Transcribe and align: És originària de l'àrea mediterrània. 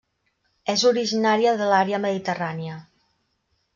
És 0.73 0.85
originària 0.91 1.53
de 1.59 1.67
l'àrea 1.73 1.99
mediterrània. 2.07 2.79